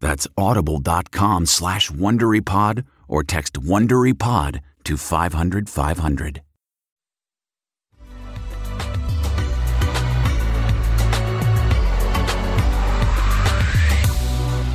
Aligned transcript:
That's 0.00 0.26
audible.com 0.36 1.46
slash 1.46 1.90
WonderyPod 1.90 2.84
or 3.08 3.22
text 3.24 3.54
WonderyPod 3.54 4.60
to 4.84 4.96
500 4.96 5.68
500. 5.68 6.42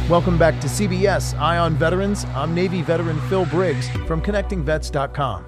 Welcome 0.10 0.38
back 0.38 0.60
to 0.60 0.68
CBS 0.68 1.34
Eye 1.40 1.58
on 1.58 1.76
Veterans. 1.76 2.26
I'm 2.36 2.54
Navy 2.54 2.82
veteran 2.82 3.20
Phil 3.30 3.46
Briggs 3.46 3.90
from 4.06 4.22
ConnectingVets.com. 4.22 5.46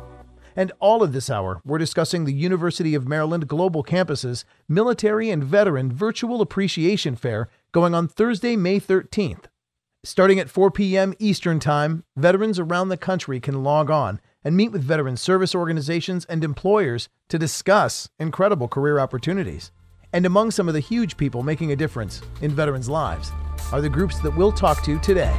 And 0.56 0.72
all 0.80 1.04
of 1.04 1.12
this 1.12 1.30
hour, 1.30 1.60
we're 1.66 1.78
discussing 1.78 2.24
the 2.24 2.34
University 2.34 2.96
of 2.96 3.06
Maryland 3.06 3.50
Global 3.50 3.84
Campus's 3.84 4.46
Military 4.70 5.30
and 5.30 5.44
Veteran 5.44 5.92
Virtual 5.92 6.40
Appreciation 6.42 7.18
Fair 7.18 7.50
going 7.74 7.94
on 7.94 8.08
Thursday, 8.08 8.56
May 8.56 8.80
13th. 8.80 9.46
Starting 10.06 10.40
at 10.40 10.52
4 10.52 10.70
p.m. 10.70 11.16
Eastern 11.18 11.60
Time, 11.60 12.04
veterans 12.16 12.60
around 12.60 12.90
the 12.90 12.96
country 12.96 13.40
can 13.40 13.64
log 13.64 13.90
on 13.90 14.22
and 14.44 14.56
meet 14.56 14.72
with 14.72 14.84
veteran 14.84 15.18
service 15.18 15.56
organizations 15.56 16.26
and 16.26 16.44
employers 16.44 17.10
to 17.28 17.40
discuss 17.40 18.08
incredible 18.20 18.68
career 18.68 19.00
opportunities. 19.00 19.72
And 20.14 20.24
among 20.24 20.52
some 20.52 20.68
of 20.68 20.76
the 20.76 20.80
huge 20.80 21.18
people 21.18 21.42
making 21.42 21.72
a 21.72 21.76
difference 21.76 22.22
in 22.44 22.52
veterans' 22.52 22.88
lives 22.88 23.32
are 23.72 23.82
the 23.82 23.90
groups 23.90 24.20
that 24.20 24.30
we'll 24.38 24.52
talk 24.52 24.84
to 24.84 25.00
today. 25.00 25.36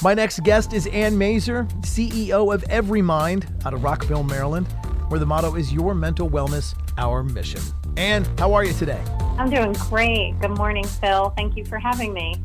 My 0.00 0.14
next 0.14 0.42
guest 0.42 0.72
is 0.72 0.86
Ann 0.86 1.18
Mazer, 1.18 1.64
CEO 1.82 2.54
of 2.54 2.64
Every 2.70 3.02
Mind 3.02 3.46
out 3.66 3.74
of 3.74 3.84
Rockville, 3.84 4.22
Maryland, 4.24 4.68
where 5.08 5.20
the 5.20 5.26
motto 5.26 5.54
is 5.56 5.70
Your 5.70 5.94
Mental 5.94 6.30
Wellness, 6.30 6.74
Our 6.96 7.22
Mission. 7.22 7.60
Ann, 7.98 8.24
how 8.38 8.54
are 8.54 8.64
you 8.64 8.72
today? 8.72 9.04
I'm 9.36 9.50
doing 9.50 9.74
great. 9.74 10.34
Good 10.40 10.56
morning, 10.56 10.84
Phil. 10.84 11.28
Thank 11.36 11.58
you 11.58 11.66
for 11.66 11.78
having 11.78 12.14
me. 12.14 12.36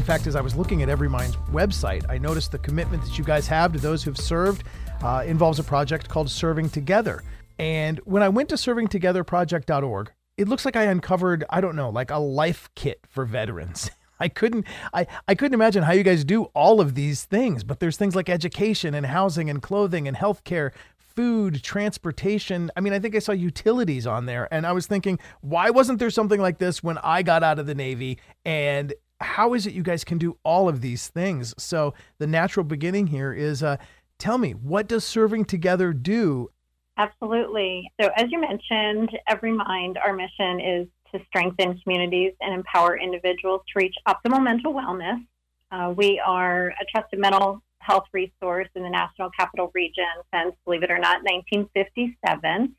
In 0.00 0.06
fact, 0.06 0.26
as 0.26 0.34
I 0.34 0.40
was 0.40 0.56
looking 0.56 0.82
at 0.82 0.88
Every 0.88 1.10
Mind's 1.10 1.36
website, 1.52 2.06
I 2.08 2.16
noticed 2.16 2.52
the 2.52 2.58
commitment 2.58 3.04
that 3.04 3.18
you 3.18 3.22
guys 3.22 3.46
have 3.48 3.70
to 3.74 3.78
those 3.78 4.02
who've 4.02 4.16
served 4.16 4.64
uh, 5.02 5.24
involves 5.26 5.58
a 5.58 5.62
project 5.62 6.08
called 6.08 6.30
Serving 6.30 6.70
Together. 6.70 7.22
And 7.58 7.98
when 8.06 8.22
I 8.22 8.30
went 8.30 8.48
to 8.48 8.54
servingtogetherproject.org, 8.54 10.10
it 10.38 10.48
looks 10.48 10.64
like 10.64 10.74
I 10.74 10.84
uncovered, 10.84 11.44
I 11.50 11.60
don't 11.60 11.76
know, 11.76 11.90
like 11.90 12.10
a 12.10 12.16
life 12.16 12.70
kit 12.74 13.00
for 13.10 13.26
veterans. 13.26 13.90
I 14.18 14.28
couldn't 14.28 14.66
I, 14.94 15.06
I 15.28 15.34
couldn't 15.34 15.52
imagine 15.52 15.82
how 15.82 15.92
you 15.92 16.02
guys 16.02 16.24
do 16.24 16.44
all 16.54 16.80
of 16.80 16.94
these 16.94 17.24
things, 17.24 17.62
but 17.62 17.78
there's 17.78 17.98
things 17.98 18.16
like 18.16 18.30
education 18.30 18.94
and 18.94 19.04
housing 19.04 19.50
and 19.50 19.60
clothing 19.60 20.08
and 20.08 20.16
healthcare, 20.16 20.70
food, 20.96 21.62
transportation. 21.62 22.70
I 22.74 22.80
mean, 22.80 22.94
I 22.94 23.00
think 23.00 23.14
I 23.14 23.18
saw 23.18 23.32
utilities 23.32 24.06
on 24.06 24.24
there 24.24 24.48
and 24.50 24.66
I 24.66 24.72
was 24.72 24.86
thinking, 24.86 25.18
why 25.42 25.68
wasn't 25.68 25.98
there 25.98 26.08
something 26.08 26.40
like 26.40 26.56
this 26.56 26.82
when 26.82 26.96
I 26.96 27.22
got 27.22 27.42
out 27.42 27.58
of 27.58 27.66
the 27.66 27.74
Navy 27.74 28.18
and 28.46 28.94
how 29.20 29.54
is 29.54 29.66
it 29.66 29.74
you 29.74 29.82
guys 29.82 30.04
can 30.04 30.18
do 30.18 30.36
all 30.42 30.68
of 30.68 30.80
these 30.80 31.08
things? 31.08 31.54
So 31.58 31.94
the 32.18 32.26
natural 32.26 32.64
beginning 32.64 33.08
here 33.08 33.32
is 33.32 33.62
uh, 33.62 33.76
tell 34.18 34.38
me, 34.38 34.52
what 34.52 34.88
does 34.88 35.04
serving 35.04 35.46
together 35.46 35.92
do? 35.92 36.50
Absolutely. 36.96 37.90
So 38.00 38.10
as 38.16 38.30
you 38.30 38.40
mentioned, 38.40 39.10
Every 39.28 39.52
Mind, 39.52 39.98
our 39.98 40.12
mission 40.12 40.60
is 40.60 40.86
to 41.12 41.20
strengthen 41.26 41.78
communities 41.80 42.32
and 42.40 42.54
empower 42.54 42.98
individuals 42.98 43.62
to 43.72 43.78
reach 43.78 43.94
optimal 44.06 44.42
mental 44.42 44.72
wellness. 44.72 45.24
Uh, 45.72 45.92
we 45.96 46.20
are 46.24 46.68
a 46.68 46.84
trusted 46.92 47.18
mental 47.18 47.62
health 47.78 48.04
resource 48.12 48.68
in 48.74 48.82
the 48.82 48.90
National 48.90 49.30
Capital 49.38 49.70
Region 49.74 50.04
since, 50.32 50.54
believe 50.64 50.82
it 50.82 50.90
or 50.90 50.98
not, 50.98 51.22
1957. 51.24 52.74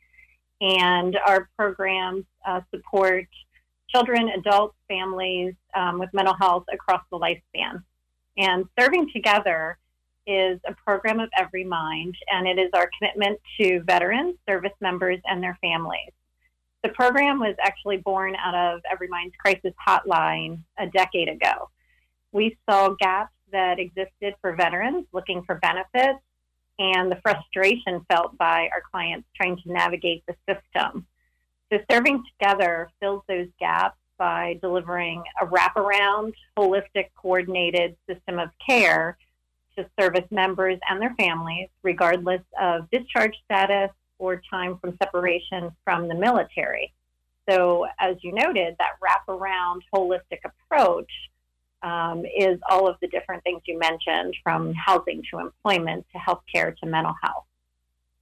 And 0.62 1.18
our 1.26 1.50
programs 1.58 2.26
uh, 2.46 2.62
support 2.74 3.28
children, 3.92 4.30
adults, 4.30 4.76
families 4.88 5.54
um, 5.76 6.00
with 6.00 6.10
mental 6.14 6.36
health 6.36 6.66
across 6.72 7.02
the 7.12 7.20
lifespan. 7.20 7.84
And 8.38 8.66
Serving 8.80 9.10
Together 9.14 9.78
is 10.28 10.60
a 10.68 10.74
program 10.86 11.20
of 11.20 11.30
Every 11.38 11.64
Mind, 11.64 12.16
and 12.32 12.48
it 12.48 12.60
is 12.60 12.70
our 12.74 12.90
commitment 12.98 13.40
to 13.60 13.82
veterans, 13.84 14.36
service 14.48 14.72
members, 14.80 15.20
and 15.26 15.42
their 15.42 15.58
families. 15.62 16.12
The 16.84 16.90
program 16.90 17.40
was 17.40 17.56
actually 17.62 17.98
born 17.98 18.36
out 18.36 18.56
of 18.56 18.82
Every 18.92 19.08
Mind's 19.08 19.36
crisis 19.36 19.74
hotline 19.88 20.60
a 20.80 20.88
decade 20.88 21.30
ago. 21.30 21.70
We 22.32 22.58
saw 22.70 22.96
gaps 23.00 23.34
that 23.52 23.80
existed 23.80 24.36
for 24.42 24.56
veterans 24.56 25.06
looking 25.12 25.44
for 25.44 25.56
benefits 25.56 26.24
and 26.80 27.12
the 27.12 27.20
frustration 27.22 28.04
felt 28.10 28.38
by 28.38 28.70
our 28.74 28.82
clients 28.92 29.28
trying 29.36 29.58
to 29.58 29.72
navigate 29.72 30.24
the 30.28 30.36
system. 30.50 31.06
So, 31.72 31.80
Serving 31.90 32.24
Together 32.38 32.90
fills 33.00 33.24
those 33.28 33.48
gaps 33.60 33.98
by 34.18 34.60
delivering 34.62 35.24
a 35.42 35.46
wraparound, 35.46 36.34
holistic, 36.58 37.10
coordinated 37.16 37.96
system 38.08 38.40
of 38.40 38.50
care 38.66 39.18
to 39.78 39.90
service 40.00 40.30
members 40.32 40.78
and 40.90 41.02
their 41.02 41.16
families, 41.16 41.70
regardless 41.82 42.42
of 42.60 42.90
discharge 42.92 43.36
status 43.46 43.90
or 44.20 44.42
time 44.50 44.78
from 44.80 44.98
separation 45.02 45.72
from 45.86 46.08
the 46.10 46.14
military. 46.14 46.94
So, 47.50 47.88
as 48.00 48.18
you 48.22 48.34
noted, 48.34 48.76
that 48.78 48.98
wraparound, 49.02 49.82
holistic 49.96 50.40
approach 50.44 51.10
um, 51.82 52.26
is 52.38 52.60
all 52.70 52.88
of 52.88 52.98
the 53.02 53.08
different 53.08 53.44
things 53.44 53.62
you 53.66 53.80
mentioned 53.80 54.36
from 54.44 54.74
housing 54.74 55.24
to 55.32 55.40
employment 55.40 56.06
to 56.12 56.20
healthcare 56.20 56.78
to 56.78 56.86
mental 56.86 57.16
health. 57.24 57.46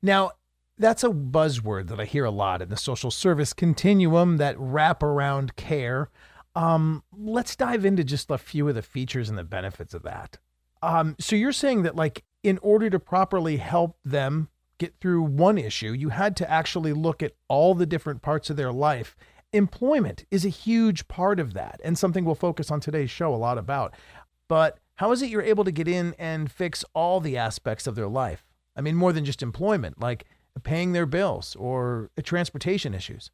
Now, 0.01 0.31
that's 0.79 1.03
a 1.03 1.09
buzzword 1.09 1.89
that 1.89 1.99
I 1.99 2.05
hear 2.05 2.25
a 2.25 2.31
lot 2.31 2.61
in 2.61 2.69
the 2.69 2.77
social 2.77 3.11
service 3.11 3.53
continuum, 3.53 4.37
that 4.37 4.55
wraparound 4.57 5.55
care. 5.55 6.09
Um, 6.55 7.03
let's 7.15 7.55
dive 7.55 7.85
into 7.85 8.03
just 8.03 8.31
a 8.31 8.37
few 8.37 8.67
of 8.67 8.75
the 8.75 8.81
features 8.81 9.29
and 9.29 9.37
the 9.37 9.43
benefits 9.43 9.93
of 9.93 10.03
that. 10.03 10.39
Um, 10.81 11.15
so 11.19 11.35
you're 11.35 11.51
saying 11.51 11.83
that, 11.83 11.95
like, 11.95 12.23
in 12.41 12.57
order 12.61 12.89
to 12.89 12.99
properly 12.99 13.57
help 13.57 13.97
them 14.03 14.49
get 14.77 14.95
through 15.01 15.21
one 15.23 15.57
issue, 15.57 15.91
you 15.91 16.09
had 16.09 16.35
to 16.37 16.49
actually 16.49 16.93
look 16.93 17.21
at 17.21 17.33
all 17.49 17.75
the 17.75 17.85
different 17.85 18.21
parts 18.21 18.49
of 18.49 18.55
their 18.55 18.71
life. 18.71 19.15
Employment 19.51 20.25
is 20.31 20.45
a 20.45 20.49
huge 20.49 21.07
part 21.07 21.39
of 21.39 21.53
that, 21.53 21.81
and 21.83 21.97
something 21.97 22.23
we'll 22.23 22.35
focus 22.35 22.71
on 22.71 22.79
today's 22.79 23.11
show 23.11 23.33
a 23.33 23.35
lot 23.35 23.57
about. 23.57 23.93
But 24.47 24.79
How 24.99 25.13
is 25.13 25.21
it 25.21 25.29
you're 25.29 25.41
able 25.41 25.63
to 25.63 25.71
get 25.71 25.87
in 25.87 26.13
and 26.19 26.51
fix 26.51 26.83
all 26.93 27.21
the 27.21 27.37
aspects 27.37 27.87
of 27.87 27.95
their 27.95 28.09
life? 28.09 28.43
I 28.75 28.81
mean, 28.81 28.95
more 28.95 29.13
than 29.13 29.23
just 29.23 29.41
employment, 29.41 29.97
like 29.97 30.25
paying 30.63 30.93
their 30.93 31.05
bills 31.05 31.55
or 31.55 32.09
transportation 32.23 32.93
issues. 32.93 33.31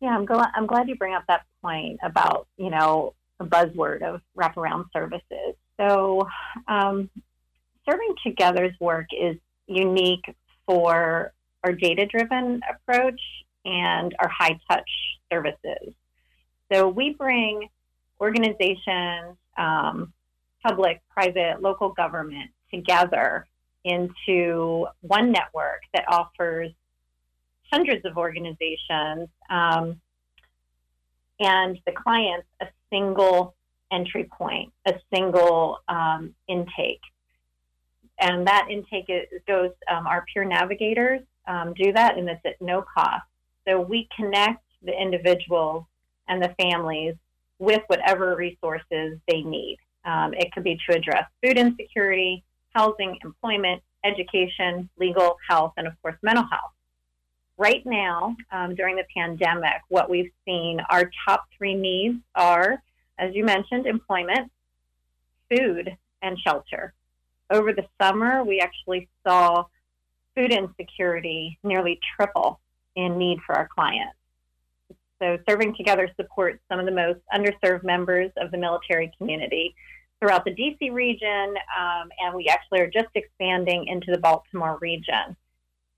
Yeah, 0.00 0.10
I'm 0.10 0.24
glad. 0.24 0.48
I'm 0.54 0.66
glad 0.66 0.88
you 0.88 0.96
bring 0.96 1.14
up 1.14 1.24
that 1.28 1.44
point 1.62 2.00
about 2.02 2.46
you 2.56 2.70
know 2.70 3.14
the 3.38 3.44
buzzword 3.44 4.02
of 4.02 4.20
wraparound 4.36 4.86
services. 4.92 5.54
So, 5.78 6.28
um, 6.68 7.10
serving 7.88 8.14
together's 8.24 8.74
work 8.80 9.06
is 9.18 9.36
unique 9.66 10.34
for 10.66 11.32
our 11.64 11.72
data-driven 11.72 12.60
approach 12.70 13.20
and 13.64 14.14
our 14.18 14.28
high-touch 14.28 14.90
services. 15.30 15.94
So 16.72 16.88
we 16.88 17.14
bring 17.14 17.68
organizations, 18.20 19.36
um, 19.58 20.12
public, 20.62 21.00
private, 21.10 21.60
local 21.60 21.90
government 21.90 22.50
together 22.72 23.46
into 23.84 24.86
one 25.00 25.32
network 25.32 25.82
that 25.94 26.04
offers 26.08 26.70
hundreds 27.72 28.04
of 28.04 28.16
organizations 28.16 29.28
um, 29.48 30.00
and 31.38 31.78
the 31.86 31.92
clients 31.92 32.46
a 32.60 32.66
single 32.90 33.54
entry 33.92 34.24
point, 34.24 34.72
a 34.86 34.94
single 35.12 35.78
um, 35.88 36.34
intake. 36.48 37.00
And 38.18 38.46
that 38.46 38.68
intake 38.70 39.06
is, 39.08 39.26
goes, 39.48 39.70
um, 39.90 40.06
our 40.06 40.24
peer 40.32 40.44
navigators 40.44 41.20
um, 41.48 41.72
do 41.74 41.92
that, 41.92 42.18
and 42.18 42.28
it's 42.28 42.40
at 42.44 42.60
no 42.60 42.82
cost. 42.82 43.24
So 43.66 43.80
we 43.80 44.08
connect 44.14 44.62
the 44.82 44.92
individuals 44.92 45.84
and 46.28 46.42
the 46.42 46.54
families 46.60 47.14
with 47.58 47.82
whatever 47.86 48.36
resources 48.36 49.18
they 49.28 49.42
need. 49.42 49.78
Um, 50.04 50.32
it 50.34 50.52
could 50.52 50.64
be 50.64 50.78
to 50.88 50.96
address 50.96 51.24
food 51.42 51.58
insecurity, 51.58 52.44
housing, 52.74 53.18
employment, 53.24 53.82
education, 54.04 54.88
legal, 54.98 55.36
health, 55.48 55.72
and 55.76 55.86
of 55.86 56.00
course, 56.02 56.16
mental 56.22 56.44
health. 56.44 56.72
Right 57.58 57.84
now, 57.84 58.36
um, 58.52 58.74
during 58.74 58.96
the 58.96 59.04
pandemic, 59.14 59.82
what 59.88 60.08
we've 60.08 60.32
seen, 60.46 60.80
our 60.88 61.10
top 61.26 61.44
three 61.56 61.74
needs 61.74 62.18
are, 62.34 62.82
as 63.18 63.34
you 63.34 63.44
mentioned, 63.44 63.86
employment, 63.86 64.50
food, 65.50 65.94
and 66.22 66.38
shelter. 66.38 66.94
Over 67.50 67.72
the 67.72 67.86
summer, 68.00 68.44
we 68.44 68.60
actually 68.60 69.08
saw 69.26 69.64
food 70.34 70.52
insecurity 70.52 71.58
nearly 71.62 71.98
triple 72.16 72.60
in 72.96 73.18
need 73.18 73.40
for 73.44 73.54
our 73.54 73.68
clients. 73.68 74.16
So, 75.20 75.38
Serving 75.46 75.74
Together 75.76 76.08
supports 76.16 76.60
some 76.70 76.80
of 76.80 76.86
the 76.86 76.92
most 76.92 77.20
underserved 77.34 77.84
members 77.84 78.30
of 78.38 78.50
the 78.50 78.56
military 78.56 79.12
community 79.18 79.74
throughout 80.20 80.44
the 80.44 80.50
DC 80.50 80.92
region, 80.92 81.54
um, 81.78 82.10
and 82.20 82.34
we 82.34 82.46
actually 82.46 82.80
are 82.80 82.90
just 82.90 83.08
expanding 83.14 83.86
into 83.88 84.12
the 84.12 84.18
Baltimore 84.18 84.78
region. 84.80 85.36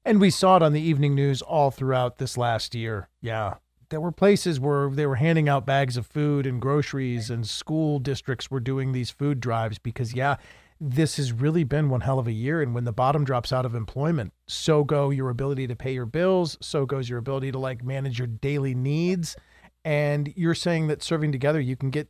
And 0.05 0.21
we 0.21 0.31
saw 0.31 0.57
it 0.57 0.63
on 0.63 0.73
the 0.73 0.81
evening 0.81 1.15
news 1.15 1.43
all 1.43 1.71
throughout 1.71 2.19
this 2.19 2.37
last 2.37 2.75
year. 2.75 3.09
Yeah. 3.21 3.55
There 3.91 4.01
were 4.01 4.13
places 4.13 4.59
where 4.59 4.89
they 4.89 5.07
were 5.07 5.17
handing 5.17 5.49
out 5.49 5.67
bags 5.67 5.97
of 5.97 6.07
food 6.07 6.47
and 6.47 6.61
groceries, 6.61 7.31
and 7.31 7.47
school 7.47 7.99
districts 7.99 8.51
were 8.51 8.61
doing 8.61 8.93
these 8.93 9.11
food 9.11 9.39
drives 9.39 9.79
because, 9.79 10.15
yeah, 10.15 10.37
this 10.81 11.17
has 11.17 11.33
really 11.33 11.63
been 11.63 11.91
one 11.91 12.01
hell 12.01 12.19
of 12.19 12.27
a 12.27 12.33
year. 12.33 12.63
And 12.63 12.75
when 12.75 12.85
the 12.85 12.93
bottom 12.93 13.25
drops 13.25 13.53
out 13.53 13.67
of 13.67 13.75
employment, 13.75 14.33
so 14.49 14.83
go 14.83 15.11
your 15.11 15.31
ability 15.31 15.67
to 15.69 15.77
pay 15.77 15.93
your 15.93 16.07
bills, 16.07 16.57
so 16.61 16.87
goes 16.87 17.09
your 17.09 17.19
ability 17.19 17.53
to 17.53 17.59
like 17.59 17.85
manage 17.85 18.19
your 18.19 18.27
daily 18.27 18.75
needs. 18.75 19.37
And 19.85 20.33
you're 20.37 20.55
saying 20.55 20.89
that 20.89 21.03
serving 21.03 21.31
together, 21.33 21.61
you 21.61 21.77
can 21.77 21.91
get 21.91 22.09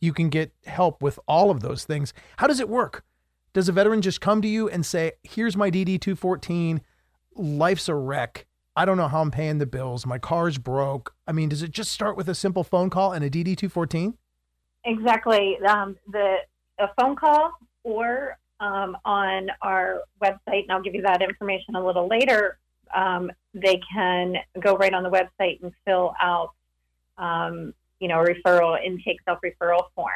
you 0.00 0.12
can 0.12 0.28
get 0.28 0.52
help 0.66 1.02
with 1.02 1.18
all 1.26 1.50
of 1.50 1.60
those 1.60 1.84
things. 1.84 2.12
How 2.38 2.46
does 2.46 2.60
it 2.60 2.68
work? 2.68 3.04
Does 3.52 3.68
a 3.68 3.72
veteran 3.72 4.02
just 4.02 4.20
come 4.20 4.42
to 4.42 4.48
you 4.48 4.68
and 4.68 4.84
say, 4.84 5.12
"Here's 5.22 5.56
my 5.56 5.70
DD 5.70 5.98
214. 5.98 6.80
Life's 7.34 7.88
a 7.88 7.94
wreck. 7.94 8.46
I 8.76 8.84
don't 8.84 8.96
know 8.96 9.08
how 9.08 9.20
I'm 9.20 9.30
paying 9.30 9.58
the 9.58 9.66
bills. 9.66 10.06
My 10.06 10.18
car's 10.18 10.58
broke." 10.58 11.14
I 11.26 11.32
mean, 11.32 11.48
does 11.48 11.62
it 11.62 11.70
just 11.70 11.90
start 11.90 12.16
with 12.16 12.28
a 12.28 12.34
simple 12.34 12.64
phone 12.64 12.90
call 12.90 13.12
and 13.12 13.24
a 13.24 13.30
DD 13.30 13.56
214? 13.56 14.16
Exactly. 14.84 15.58
Um, 15.66 15.96
the 16.06 16.36
a 16.78 16.88
phone 16.98 17.16
call 17.16 17.52
or 17.82 18.38
um, 18.60 18.96
on 19.04 19.48
our 19.62 20.02
website, 20.22 20.62
and 20.62 20.72
I'll 20.72 20.82
give 20.82 20.94
you 20.94 21.02
that 21.02 21.22
information 21.22 21.74
a 21.76 21.84
little 21.84 22.08
later. 22.08 22.58
Um, 22.94 23.30
they 23.54 23.80
can 23.92 24.36
go 24.60 24.76
right 24.76 24.92
on 24.92 25.02
the 25.02 25.10
website 25.10 25.62
and 25.62 25.72
fill 25.84 26.14
out, 26.20 26.50
um, 27.18 27.74
you 28.00 28.08
know, 28.08 28.24
referral 28.24 28.82
intake 28.84 29.18
self 29.24 29.38
referral 29.44 29.84
form. 29.94 30.10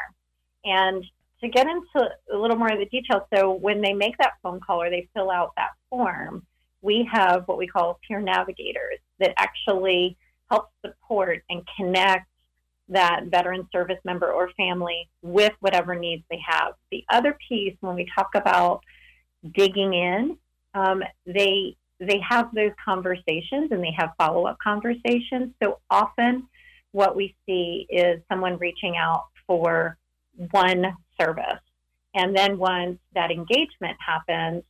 And 0.65 1.03
to 1.41 1.49
get 1.49 1.67
into 1.67 2.09
a 2.31 2.37
little 2.37 2.55
more 2.55 2.71
of 2.71 2.79
the 2.79 2.85
details, 2.85 3.23
so 3.33 3.51
when 3.51 3.81
they 3.81 3.93
make 3.93 4.17
that 4.17 4.33
phone 4.41 4.59
call 4.59 4.81
or 4.81 4.89
they 4.89 5.09
fill 5.13 5.29
out 5.29 5.51
that 5.57 5.71
form, 5.89 6.45
we 6.81 7.07
have 7.11 7.47
what 7.47 7.57
we 7.57 7.67
call 7.67 7.99
peer 8.07 8.21
navigators 8.21 8.99
that 9.19 9.33
actually 9.37 10.17
help 10.49 10.69
support 10.85 11.43
and 11.49 11.61
connect 11.77 12.27
that 12.89 13.25
veteran 13.27 13.67
service 13.71 13.99
member 14.03 14.31
or 14.31 14.49
family 14.55 15.09
with 15.21 15.53
whatever 15.59 15.95
needs 15.95 16.23
they 16.29 16.39
have. 16.45 16.73
The 16.91 17.03
other 17.09 17.37
piece, 17.49 17.75
when 17.79 17.95
we 17.95 18.07
talk 18.15 18.35
about 18.35 18.83
digging 19.53 19.93
in, 19.93 20.37
um, 20.73 21.03
they 21.25 21.75
they 21.99 22.19
have 22.27 22.53
those 22.53 22.71
conversations 22.83 23.71
and 23.71 23.81
they 23.81 23.93
have 23.97 24.11
follow 24.17 24.45
up 24.45 24.57
conversations. 24.61 25.53
So 25.61 25.79
often, 25.89 26.47
what 26.93 27.15
we 27.15 27.35
see 27.45 27.85
is 27.89 28.21
someone 28.29 28.57
reaching 28.57 28.95
out 28.95 29.25
for 29.45 29.97
one 30.51 30.95
service, 31.19 31.59
and 32.15 32.35
then 32.35 32.57
once 32.57 32.97
that 33.13 33.29
engagement 33.29 33.97
happens, 33.99 34.63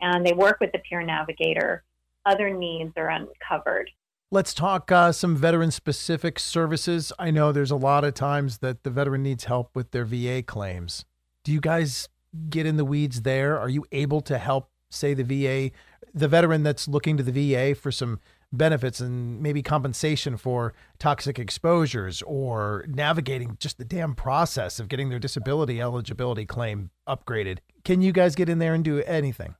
and 0.00 0.24
they 0.24 0.32
work 0.32 0.58
with 0.60 0.70
the 0.72 0.78
peer 0.78 1.02
navigator, 1.02 1.82
other 2.24 2.50
needs 2.50 2.92
are 2.96 3.08
uncovered. 3.08 3.90
Let's 4.30 4.54
talk 4.54 4.90
uh, 4.90 5.12
some 5.12 5.36
veteran 5.36 5.70
specific 5.70 6.38
services. 6.38 7.12
I 7.18 7.30
know 7.30 7.52
there's 7.52 7.70
a 7.70 7.76
lot 7.76 8.04
of 8.04 8.14
times 8.14 8.58
that 8.58 8.82
the 8.82 8.90
veteran 8.90 9.22
needs 9.22 9.44
help 9.44 9.74
with 9.74 9.90
their 9.90 10.04
VA 10.04 10.42
claims. 10.42 11.04
Do 11.44 11.52
you 11.52 11.60
guys 11.60 12.08
get 12.48 12.64
in 12.64 12.76
the 12.76 12.84
weeds 12.84 13.22
there? 13.22 13.58
Are 13.58 13.68
you 13.68 13.84
able 13.92 14.20
to 14.22 14.38
help, 14.38 14.70
say, 14.90 15.12
the 15.12 15.24
VA, 15.24 15.74
the 16.14 16.28
veteran 16.28 16.62
that's 16.62 16.88
looking 16.88 17.16
to 17.18 17.22
the 17.22 17.52
VA 17.52 17.74
for 17.74 17.92
some 17.92 18.20
benefits 18.52 19.00
and 19.00 19.40
maybe 19.40 19.62
compensation 19.62 20.36
for 20.36 20.74
toxic 20.98 21.38
exposures 21.38 22.22
or 22.22 22.84
navigating 22.86 23.56
just 23.58 23.78
the 23.78 23.84
damn 23.84 24.14
process 24.14 24.78
of 24.78 24.88
getting 24.88 25.08
their 25.08 25.18
disability 25.18 25.80
eligibility 25.80 26.44
claim 26.44 26.90
upgraded? 27.08 27.58
Can 27.84 28.02
you 28.02 28.12
guys 28.12 28.34
get 28.34 28.48
in 28.48 28.58
there 28.58 28.74
and 28.74 28.84
do 28.84 29.02
anything? 29.02 29.54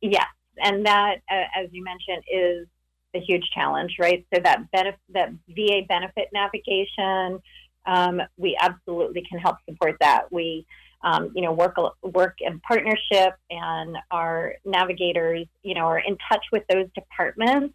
Yes. 0.00 0.26
And 0.58 0.86
that, 0.86 1.16
uh, 1.30 1.44
as 1.56 1.68
you 1.70 1.84
mentioned, 1.84 2.24
is 2.32 2.66
a 3.14 3.20
huge 3.20 3.44
challenge, 3.54 3.96
right? 3.98 4.26
So 4.34 4.40
that 4.42 4.70
benefit, 4.72 5.00
that 5.10 5.30
VA 5.48 5.82
benefit 5.88 6.28
navigation, 6.32 7.40
um, 7.86 8.20
we 8.36 8.56
absolutely 8.60 9.24
can 9.30 9.38
help 9.38 9.56
support 9.68 9.96
that. 10.00 10.30
We, 10.32 10.66
um, 11.02 11.30
you 11.34 11.42
know, 11.42 11.52
work 11.52 11.76
work 12.02 12.36
in 12.40 12.60
partnership, 12.60 13.34
and 13.50 13.96
our 14.10 14.54
navigators, 14.64 15.46
you 15.62 15.74
know, 15.74 15.86
are 15.86 16.00
in 16.00 16.18
touch 16.28 16.44
with 16.52 16.64
those 16.68 16.86
departments 16.94 17.74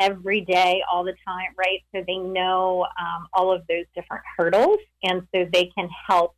every 0.00 0.40
day, 0.40 0.82
all 0.90 1.04
the 1.04 1.14
time, 1.26 1.54
right? 1.56 1.80
So 1.94 2.02
they 2.06 2.16
know 2.16 2.86
um, 2.98 3.28
all 3.32 3.52
of 3.52 3.62
those 3.68 3.84
different 3.94 4.24
hurdles, 4.36 4.78
and 5.02 5.22
so 5.32 5.46
they 5.52 5.70
can 5.76 5.88
help 6.08 6.34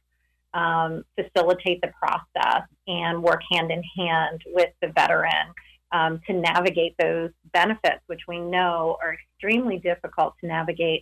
um, 0.53 1.05
facilitate 1.17 1.81
the 1.81 1.93
process 1.99 2.69
and 2.87 3.23
work 3.23 3.41
hand 3.51 3.71
in 3.71 3.83
hand 3.97 4.43
with 4.49 4.71
the 4.83 4.89
veteran 4.89 5.55
um, 5.93 6.21
to 6.27 6.33
navigate 6.33 6.95
those 6.99 7.31
benefits, 7.53 8.01
which 8.07 8.23
we 8.27 8.39
know 8.41 8.99
are 9.03 9.15
extremely 9.15 9.79
difficult 9.79 10.35
to 10.41 10.47
navigate. 10.47 11.01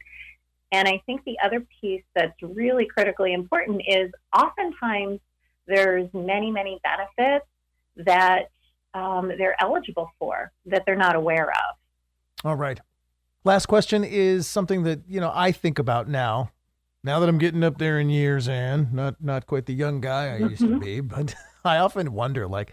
And 0.72 0.86
I 0.86 1.02
think 1.06 1.24
the 1.24 1.36
other 1.42 1.66
piece 1.80 2.04
that's 2.14 2.40
really 2.42 2.86
critically 2.86 3.32
important 3.32 3.82
is 3.88 4.10
oftentimes 4.36 5.18
there's 5.66 6.08
many, 6.12 6.50
many 6.50 6.80
benefits 6.84 7.46
that 7.96 8.50
um, 8.94 9.32
they're 9.38 9.60
eligible 9.60 10.10
for 10.18 10.52
that 10.66 10.84
they're 10.86 10.96
not 10.96 11.16
aware 11.16 11.50
of. 11.50 11.76
All 12.44 12.56
right. 12.56 12.80
Last 13.44 13.66
question 13.66 14.04
is 14.04 14.46
something 14.46 14.82
that 14.84 15.00
you 15.08 15.20
know 15.20 15.32
I 15.34 15.52
think 15.52 15.78
about 15.78 16.08
now. 16.08 16.50
Now 17.02 17.18
that 17.20 17.28
I'm 17.30 17.38
getting 17.38 17.64
up 17.64 17.78
there 17.78 17.98
in 17.98 18.10
years, 18.10 18.48
and 18.48 18.92
not 18.92 19.22
not 19.22 19.46
quite 19.46 19.66
the 19.66 19.74
young 19.74 20.00
guy 20.00 20.34
I 20.34 20.36
used 20.38 20.60
to 20.60 20.68
mm-hmm. 20.68 20.78
be, 20.78 21.00
but 21.00 21.34
I 21.64 21.78
often 21.78 22.12
wonder, 22.12 22.46
like, 22.46 22.72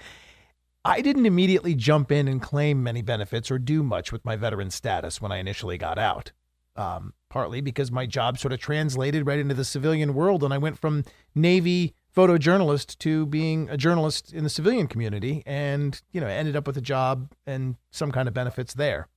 I 0.83 1.01
didn't 1.01 1.25
immediately 1.25 1.75
jump 1.75 2.11
in 2.11 2.27
and 2.27 2.41
claim 2.41 2.83
many 2.83 3.01
benefits 3.01 3.49
or 3.51 3.59
do 3.59 3.83
much 3.83 4.11
with 4.11 4.25
my 4.25 4.35
veteran 4.35 4.69
status 4.69 5.21
when 5.21 5.31
I 5.31 5.37
initially 5.37 5.77
got 5.77 5.97
out. 5.97 6.31
Um, 6.75 7.13
partly 7.29 7.59
because 7.59 7.91
my 7.91 8.05
job 8.05 8.37
sort 8.37 8.53
of 8.53 8.59
translated 8.59 9.25
right 9.25 9.39
into 9.39 9.55
the 9.55 9.65
civilian 9.65 10.13
world, 10.13 10.43
and 10.43 10.53
I 10.53 10.57
went 10.57 10.77
from 10.77 11.03
Navy 11.33 11.93
photojournalist 12.15 12.97
to 12.99 13.25
being 13.25 13.69
a 13.69 13.77
journalist 13.77 14.33
in 14.33 14.43
the 14.43 14.49
civilian 14.49 14.87
community, 14.87 15.43
and 15.45 16.01
you 16.11 16.21
know 16.21 16.27
ended 16.27 16.55
up 16.55 16.67
with 16.67 16.77
a 16.77 16.81
job 16.81 17.31
and 17.45 17.75
some 17.91 18.11
kind 18.11 18.27
of 18.27 18.33
benefits 18.33 18.73
there. 18.73 19.07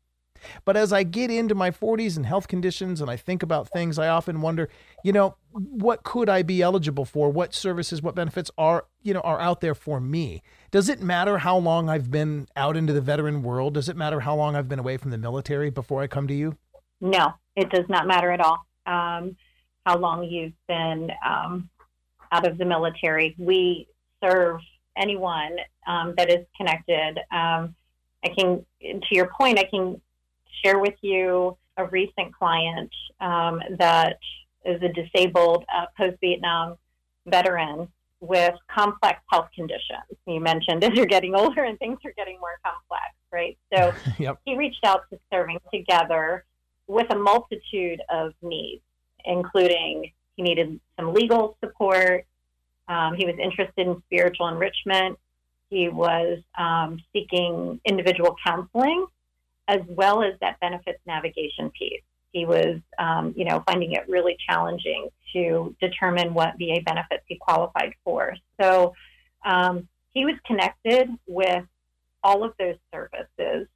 But 0.65 0.77
as 0.77 0.93
I 0.93 1.03
get 1.03 1.31
into 1.31 1.55
my 1.55 1.71
40s 1.71 2.17
and 2.17 2.27
health 2.27 2.49
conditions 2.49 3.01
and 3.01 3.11
I 3.11 3.17
think 3.17 3.43
about 3.43 3.69
things, 3.69 3.99
I 3.99 4.09
often 4.09 4.41
wonder, 4.41 4.69
you 5.05 5.13
know, 5.13 5.37
what 5.53 6.03
could 6.03 6.29
I 6.29 6.43
be 6.43 6.63
eligible 6.63 7.05
for? 7.05 7.31
What 7.31 7.55
services, 7.55 8.03
what 8.03 8.15
benefits 8.15 8.51
are, 8.57 8.87
you 9.03 9.15
know, 9.15 9.21
are 9.21 9.41
out 9.41 9.61
there 9.61 9.75
for 9.75 10.01
me? 10.01 10.43
Does 10.71 10.89
it 10.89 11.01
matter 11.01 11.39
how 11.39 11.57
long 11.57 11.89
I've 11.89 12.11
been 12.11 12.47
out 12.57 12.77
into 12.77 12.93
the 12.93 13.01
veteran 13.01 13.43
world? 13.43 13.75
Does 13.75 13.89
it 13.89 13.97
matter 13.97 14.21
how 14.21 14.37
long 14.37 14.57
I've 14.57 14.69
been 14.69 14.79
away 14.79 14.97
from 14.97 15.11
the 15.11 15.19
military 15.19 15.71
before 15.71 16.03
I 16.03 16.07
come 16.07 16.29
to 16.29 16.35
you? 16.35 16.57
No, 17.01 17.35
it 17.57 17.71
does 17.71 17.87
not 17.89 18.07
matter 18.07 18.31
at 18.31 18.41
all. 18.41 18.59
Um, 18.87 19.37
how 19.87 19.97
long 19.97 20.25
you've 20.25 20.53
been 20.69 21.11
um, 21.27 21.69
out 22.33 22.47
of 22.47 22.59
the 22.59 22.65
military. 22.65 23.35
We 23.39 23.89
serve 24.23 24.61
anyone 24.97 25.57
um, 25.87 26.15
that 26.17 26.31
is 26.31 26.47
connected. 26.57 27.19
Um, 27.31 27.75
I 28.25 28.29
can, 28.37 28.65
to 28.83 29.07
your 29.11 29.31
point, 29.39 29.59
I 29.59 29.65
can 29.65 30.01
share 30.65 30.79
with 30.79 30.95
you 31.01 31.57
a 31.77 31.87
recent 31.87 32.35
client 32.35 32.91
um, 33.21 33.61
that 33.79 34.19
is 34.65 34.81
a 34.83 34.89
disabled 34.89 35.65
uh, 35.75 35.87
post 35.97 36.17
Vietnam 36.21 36.77
veteran 37.27 37.89
with 38.21 38.55
complex 38.69 39.21
health 39.31 39.49
conditions. 39.55 40.05
You 40.27 40.41
mentioned 40.41 40.85
as 40.85 40.93
you're 40.93 41.07
getting 41.07 41.35
older 41.35 41.65
and 41.65 41.79
things 41.79 41.99
are 42.05 42.13
getting 42.13 42.39
more 42.39 42.59
complex, 42.65 43.15
right? 43.33 43.57
So 43.75 43.93
yep. 44.19 44.39
he 44.45 44.57
reached 44.57 44.85
out 44.85 45.03
to 45.11 45.19
Serving 45.33 45.59
Together 45.73 46.45
with 46.87 47.11
a 47.11 47.17
multitude 47.17 48.03
of 48.11 48.33
needs, 48.43 48.83
including 49.25 50.11
he 50.37 50.43
needed 50.43 50.81
some 50.99 51.15
legal 51.15 51.57
support. 51.65 52.27
Um, 52.89 53.15
he 53.15 53.25
was 53.25 53.37
interested 53.41 53.87
in 53.87 54.03
spiritual 54.07 54.49
enrichment. 54.49 55.19
He 55.69 55.89
was 55.89 56.41
um, 56.59 57.01
seeking 57.13 57.81
individual 57.85 58.35
counseling 58.45 59.07
as 59.71 59.81
well 59.87 60.23
as 60.23 60.35
that 60.41 60.59
benefits 60.59 60.99
navigation 61.07 61.71
piece. 61.71 62.03
He 62.33 62.45
was, 62.45 62.81
um, 62.99 63.33
you 63.37 63.45
know, 63.45 63.63
finding 63.67 63.93
it 63.93 64.09
really 64.09 64.37
challenging 64.49 65.09
to 65.33 65.75
determine 65.81 66.35
what 66.35 66.55
VA 66.59 66.81
benefits 66.85 67.23
he 67.27 67.37
qualified 67.37 67.95
for. 68.05 68.35
So 68.61 68.95
um, 69.45 69.89
he 70.13 70.25
was 70.25 70.35
connected 70.45 71.09
with 71.29 71.65
all 72.25 72.43
of 72.43 72.53
those 72.59 72.77
services 72.93 73.69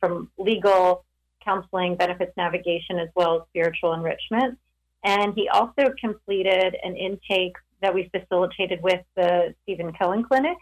from 0.00 0.30
legal, 0.38 1.04
counseling, 1.44 1.96
benefits 1.96 2.32
navigation, 2.36 2.98
as 2.98 3.08
well 3.14 3.36
as 3.36 3.42
spiritual 3.50 3.92
enrichment. 3.92 4.58
And 5.04 5.34
he 5.34 5.48
also 5.48 5.92
completed 6.00 6.76
an 6.82 6.96
intake 6.96 7.56
that 7.82 7.94
we 7.94 8.10
facilitated 8.16 8.82
with 8.82 9.02
the 9.16 9.54
Steven 9.62 9.92
Cohen 9.92 10.24
Clinic 10.24 10.56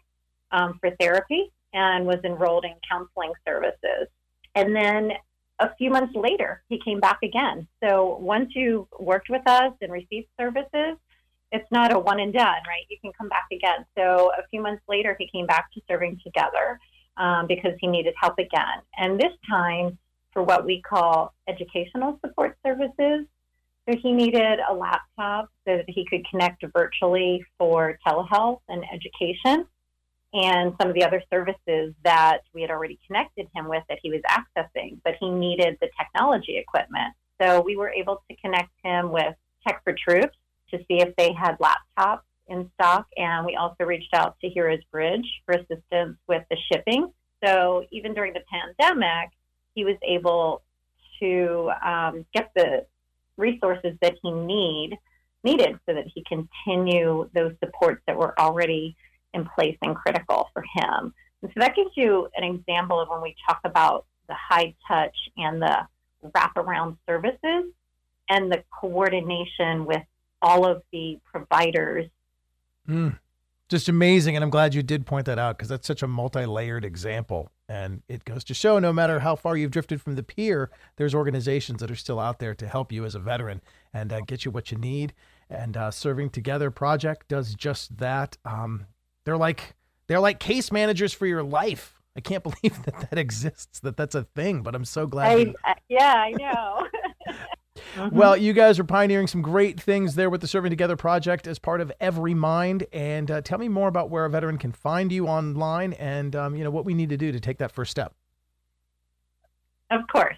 um, 0.50 0.78
for 0.80 0.90
therapy 0.98 1.52
and 1.72 2.06
was 2.06 2.18
enrolled 2.24 2.64
in 2.64 2.74
counseling 2.90 3.32
services. 3.46 4.08
And 4.54 4.74
then 4.74 5.12
a 5.58 5.74
few 5.76 5.90
months 5.90 6.14
later, 6.14 6.62
he 6.68 6.80
came 6.80 7.00
back 7.00 7.18
again. 7.22 7.68
So 7.82 8.18
once 8.20 8.50
you've 8.54 8.86
worked 8.98 9.28
with 9.28 9.46
us 9.46 9.72
and 9.80 9.92
received 9.92 10.28
services, 10.38 10.96
it's 11.52 11.70
not 11.70 11.92
a 11.92 11.98
one 11.98 12.20
and 12.20 12.32
done, 12.32 12.62
right? 12.66 12.84
You 12.88 12.96
can 13.00 13.12
come 13.12 13.28
back 13.28 13.46
again. 13.52 13.84
So 13.96 14.32
a 14.38 14.46
few 14.48 14.62
months 14.62 14.82
later, 14.88 15.16
he 15.18 15.28
came 15.28 15.46
back 15.46 15.72
to 15.72 15.80
serving 15.88 16.20
together 16.24 16.78
um, 17.16 17.46
because 17.46 17.72
he 17.80 17.86
needed 17.86 18.14
help 18.20 18.38
again. 18.38 18.82
And 18.96 19.18
this 19.18 19.32
time 19.48 19.98
for 20.32 20.42
what 20.42 20.64
we 20.64 20.80
call 20.80 21.34
educational 21.48 22.18
support 22.24 22.56
services. 22.64 23.26
So 23.88 23.96
he 24.00 24.12
needed 24.12 24.60
a 24.68 24.72
laptop 24.72 25.50
so 25.66 25.78
that 25.78 25.88
he 25.88 26.06
could 26.08 26.24
connect 26.28 26.64
virtually 26.72 27.44
for 27.58 27.98
telehealth 28.06 28.60
and 28.68 28.84
education 28.92 29.66
and 30.32 30.74
some 30.80 30.88
of 30.88 30.94
the 30.94 31.04
other 31.04 31.22
services 31.30 31.92
that 32.04 32.40
we 32.54 32.62
had 32.62 32.70
already 32.70 32.98
connected 33.06 33.48
him 33.54 33.68
with 33.68 33.82
that 33.88 33.98
he 34.02 34.10
was 34.10 34.20
accessing, 34.28 34.98
but 35.04 35.14
he 35.18 35.28
needed 35.28 35.76
the 35.80 35.88
technology 35.98 36.56
equipment. 36.56 37.12
So 37.40 37.60
we 37.60 37.76
were 37.76 37.90
able 37.90 38.22
to 38.30 38.36
connect 38.36 38.70
him 38.84 39.10
with 39.10 39.34
Tech 39.66 39.82
for 39.82 39.94
Troops 39.94 40.36
to 40.70 40.78
see 40.78 41.00
if 41.00 41.14
they 41.16 41.32
had 41.32 41.56
laptops 41.58 42.20
in 42.48 42.70
stock. 42.74 43.06
And 43.16 43.44
we 43.44 43.56
also 43.56 43.84
reached 43.84 44.14
out 44.14 44.38
to 44.40 44.48
Heroes 44.48 44.82
Bridge 44.92 45.26
for 45.46 45.54
assistance 45.54 46.16
with 46.28 46.44
the 46.50 46.56
shipping. 46.70 47.12
So 47.44 47.86
even 47.90 48.14
during 48.14 48.32
the 48.32 48.42
pandemic, 48.50 49.30
he 49.74 49.84
was 49.84 49.96
able 50.02 50.62
to 51.20 51.70
um, 51.82 52.26
get 52.34 52.50
the 52.54 52.86
resources 53.36 53.96
that 54.02 54.14
he 54.22 54.30
need 54.30 54.96
needed 55.42 55.78
so 55.86 55.94
that 55.94 56.06
he 56.14 56.22
continue 56.28 57.28
those 57.34 57.54
supports 57.64 58.02
that 58.06 58.16
were 58.16 58.38
already 58.38 58.94
in 59.34 59.48
place 59.54 59.76
and 59.82 59.94
critical 59.96 60.48
for 60.52 60.62
him. 60.74 61.14
And 61.42 61.50
so 61.52 61.60
that 61.60 61.74
gives 61.74 61.90
you 61.96 62.28
an 62.36 62.44
example 62.44 63.00
of 63.00 63.08
when 63.08 63.22
we 63.22 63.34
talk 63.46 63.60
about 63.64 64.06
the 64.28 64.34
high 64.34 64.74
touch 64.86 65.16
and 65.36 65.60
the 65.60 65.86
wraparound 66.24 66.96
services 67.08 67.72
and 68.28 68.52
the 68.52 68.62
coordination 68.70 69.86
with 69.86 70.02
all 70.42 70.66
of 70.66 70.82
the 70.92 71.18
providers. 71.24 72.06
Mm, 72.88 73.18
just 73.68 73.88
amazing. 73.88 74.36
And 74.36 74.44
I'm 74.44 74.50
glad 74.50 74.74
you 74.74 74.82
did 74.82 75.06
point 75.06 75.26
that 75.26 75.38
out 75.38 75.56
because 75.56 75.68
that's 75.68 75.86
such 75.86 76.02
a 76.02 76.06
multi 76.06 76.46
layered 76.46 76.84
example. 76.84 77.50
And 77.68 78.02
it 78.08 78.24
goes 78.24 78.42
to 78.44 78.54
show 78.54 78.78
no 78.78 78.92
matter 78.92 79.20
how 79.20 79.36
far 79.36 79.56
you've 79.56 79.70
drifted 79.70 80.02
from 80.02 80.16
the 80.16 80.22
pier, 80.22 80.70
there's 80.96 81.14
organizations 81.14 81.80
that 81.80 81.90
are 81.90 81.96
still 81.96 82.18
out 82.18 82.38
there 82.38 82.54
to 82.54 82.66
help 82.66 82.90
you 82.90 83.04
as 83.04 83.14
a 83.14 83.20
veteran 83.20 83.60
and 83.92 84.12
uh, 84.12 84.20
get 84.26 84.44
you 84.44 84.50
what 84.50 84.72
you 84.72 84.78
need. 84.78 85.12
And 85.48 85.76
uh, 85.76 85.90
Serving 85.90 86.30
Together 86.30 86.70
Project 86.70 87.28
does 87.28 87.54
just 87.54 87.98
that. 87.98 88.36
Um, 88.44 88.86
they're 89.24 89.36
like 89.36 89.74
they're 90.06 90.20
like 90.20 90.40
case 90.40 90.72
managers 90.72 91.12
for 91.12 91.26
your 91.26 91.42
life. 91.42 92.00
I 92.16 92.20
can't 92.20 92.42
believe 92.62 92.82
that 92.84 93.10
that 93.10 93.18
exists, 93.18 93.80
that 93.80 93.96
that's 93.96 94.14
a 94.14 94.24
thing. 94.24 94.62
But 94.62 94.74
I'm 94.74 94.84
so 94.84 95.06
glad. 95.06 95.30
I, 95.30 95.36
you... 95.36 95.54
uh, 95.66 95.74
yeah, 95.88 96.14
I 96.14 96.30
know. 96.32 96.86
mm-hmm. 97.28 97.36
Well, 98.12 98.36
you 98.36 98.52
guys 98.52 98.78
are 98.78 98.84
pioneering 98.84 99.26
some 99.26 99.42
great 99.42 99.80
things 99.80 100.14
there 100.14 100.28
with 100.28 100.40
the 100.42 100.46
Serving 100.46 100.70
Together 100.70 100.96
project 100.96 101.46
as 101.46 101.58
part 101.58 101.80
of 101.80 101.90
Every 102.00 102.34
Mind. 102.34 102.84
And 102.92 103.30
uh, 103.30 103.40
tell 103.40 103.58
me 103.58 103.68
more 103.68 103.88
about 103.88 104.10
where 104.10 104.24
a 104.24 104.30
veteran 104.30 104.58
can 104.58 104.72
find 104.72 105.10
you 105.10 105.26
online, 105.26 105.94
and 105.94 106.36
um, 106.36 106.56
you 106.56 106.62
know 106.62 106.70
what 106.70 106.84
we 106.84 106.94
need 106.94 107.08
to 107.08 107.16
do 107.16 107.32
to 107.32 107.40
take 107.40 107.58
that 107.58 107.72
first 107.72 107.90
step. 107.90 108.14
Of 109.90 110.02
course, 110.12 110.36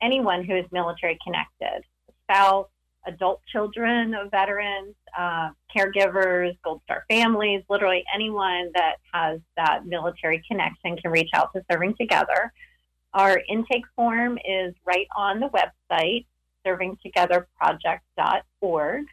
anyone 0.00 0.44
who 0.44 0.56
is 0.56 0.64
military 0.70 1.18
connected, 1.24 1.84
spouse, 2.24 2.68
adult 3.06 3.40
children 3.46 4.14
of 4.14 4.30
veterans, 4.30 4.94
uh, 5.16 5.50
caregivers, 5.74 6.58
Gold 6.62 6.82
Star 6.84 7.06
families, 7.08 7.64
literally 7.68 8.04
anyone 8.14 8.70
that 8.74 8.96
has 9.12 9.40
that 9.56 9.86
military 9.86 10.44
connection 10.48 10.96
can 10.96 11.10
reach 11.10 11.30
out 11.34 11.52
to 11.54 11.64
Serving 11.70 11.96
Together. 11.96 12.52
Our 13.14 13.42
intake 13.48 13.84
form 13.94 14.38
is 14.46 14.74
right 14.84 15.08
on 15.16 15.40
the 15.40 15.48
website, 15.48 16.26
servingtogetherproject.org, 16.66 19.06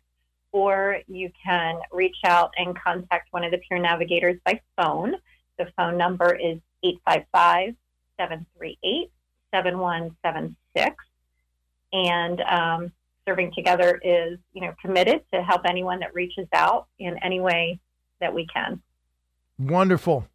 or 0.52 1.00
you 1.08 1.32
can 1.44 1.80
reach 1.92 2.18
out 2.26 2.52
and 2.58 2.78
contact 2.78 3.32
one 3.32 3.44
of 3.44 3.50
the 3.52 3.58
peer 3.60 3.80
navigators 3.80 4.40
by 4.46 4.62
phone. 4.78 5.16
The 5.58 5.72
phone 5.78 5.98
number 5.98 6.36
is 6.36 6.60
855 6.84 7.76
738 8.20 9.10
7176. 9.54 10.96
And 11.94 12.42
um, 12.42 12.92
serving 13.28 13.52
together 13.56 14.00
is 14.04 14.38
you 14.54 14.62
know 14.62 14.74
committed 14.82 15.22
to 15.34 15.42
help 15.42 15.62
anyone 15.66 16.00
that 16.00 16.14
reaches 16.14 16.48
out 16.54 16.88
in 17.00 17.18
any 17.24 17.40
way 17.40 17.80
that 18.20 18.34
we 18.34 18.46
can 18.54 18.82
wonderful 19.58 20.28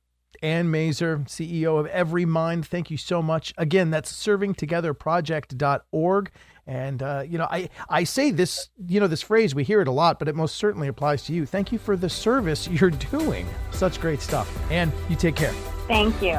Ann 0.42 0.70
Mazer, 0.70 1.18
CEO 1.26 1.80
of 1.80 1.86
Every 1.86 2.24
Mind, 2.24 2.66
thank 2.66 2.90
you 2.90 2.96
so 2.96 3.22
much. 3.22 3.54
Again, 3.56 3.90
that's 3.90 4.12
servingtogetherproject.org. 4.12 6.30
And, 6.66 7.02
uh, 7.02 7.24
you 7.26 7.38
know, 7.38 7.48
I, 7.50 7.70
I 7.88 8.04
say 8.04 8.30
this, 8.30 8.68
you 8.86 9.00
know, 9.00 9.06
this 9.06 9.22
phrase, 9.22 9.54
we 9.54 9.64
hear 9.64 9.80
it 9.80 9.88
a 9.88 9.92
lot, 9.92 10.18
but 10.18 10.28
it 10.28 10.34
most 10.34 10.56
certainly 10.56 10.88
applies 10.88 11.24
to 11.24 11.32
you. 11.32 11.46
Thank 11.46 11.72
you 11.72 11.78
for 11.78 11.96
the 11.96 12.10
service 12.10 12.68
you're 12.68 12.90
doing. 12.90 13.46
Such 13.70 13.98
great 14.00 14.20
stuff. 14.20 14.54
And 14.70 14.92
you 15.08 15.16
take 15.16 15.34
care. 15.34 15.54
Thank 15.88 16.20
you. 16.22 16.38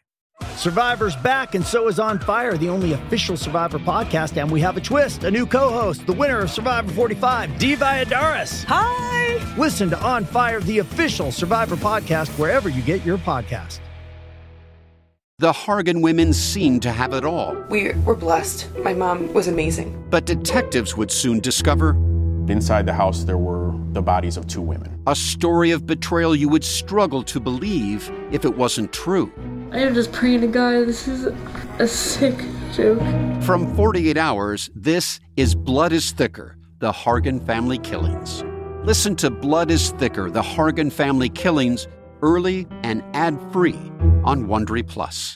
Survivor's 0.55 1.15
back, 1.17 1.55
and 1.55 1.65
so 1.65 1.87
is 1.87 1.99
On 1.99 2.19
Fire, 2.19 2.57
the 2.57 2.69
only 2.69 2.93
official 2.93 3.35
Survivor 3.37 3.79
podcast. 3.79 4.39
And 4.39 4.51
we 4.51 4.61
have 4.61 4.77
a 4.77 4.81
twist 4.81 5.23
a 5.23 5.31
new 5.31 5.45
co 5.45 5.69
host, 5.69 6.05
the 6.05 6.13
winner 6.13 6.39
of 6.39 6.49
Survivor 6.51 6.91
45, 6.91 7.57
Dee 7.57 7.75
Valladares. 7.75 8.63
Hi! 8.67 9.55
Listen 9.57 9.89
to 9.89 9.99
On 10.01 10.23
Fire, 10.25 10.59
the 10.61 10.79
official 10.79 11.31
Survivor 11.31 11.75
podcast, 11.75 12.27
wherever 12.37 12.69
you 12.69 12.81
get 12.81 13.03
your 13.05 13.17
podcast. 13.17 13.79
The 15.39 15.51
Hargan 15.51 16.03
women 16.03 16.33
seemed 16.33 16.83
to 16.83 16.91
have 16.91 17.13
it 17.13 17.25
all. 17.25 17.55
We 17.69 17.93
were 18.05 18.15
blessed. 18.15 18.67
My 18.83 18.93
mom 18.93 19.33
was 19.33 19.47
amazing. 19.47 20.05
But 20.11 20.25
detectives 20.25 20.95
would 20.95 21.09
soon 21.11 21.39
discover 21.39 21.95
Inside 22.47 22.85
the 22.85 22.93
house, 22.93 23.23
there 23.23 23.37
were 23.37 23.71
the 23.93 24.01
bodies 24.01 24.35
of 24.35 24.45
two 24.47 24.61
women. 24.61 24.99
a 25.07 25.15
story 25.15 25.71
of 25.71 25.85
betrayal 25.85 26.35
you 26.35 26.49
would 26.49 26.63
struggle 26.63 27.23
to 27.23 27.39
believe 27.39 28.11
if 28.31 28.43
it 28.45 28.57
wasn't 28.57 28.91
true. 28.91 29.31
I 29.71 29.79
am 29.79 29.93
just 29.93 30.11
praying 30.11 30.41
to 30.41 30.47
God. 30.47 30.85
This 30.85 31.07
is 31.07 31.27
a 31.79 31.87
sick 31.87 32.35
joke. 32.73 32.99
From 33.41 33.73
48 33.73 34.17
Hours, 34.17 34.69
this 34.75 35.21
is 35.37 35.55
Blood 35.55 35.93
is 35.93 36.11
Thicker 36.11 36.57
The 36.79 36.91
Hargan 36.91 37.45
Family 37.45 37.79
Killings. 37.79 38.43
Listen 38.83 39.15
to 39.15 39.29
Blood 39.29 39.71
is 39.71 39.91
Thicker 39.91 40.29
The 40.29 40.41
Hargan 40.41 40.91
Family 40.91 41.29
Killings 41.29 41.87
early 42.21 42.67
and 42.83 43.01
ad 43.13 43.39
free 43.53 43.79
on 44.25 44.45
Wondery 44.47 44.85
Plus. 44.85 45.29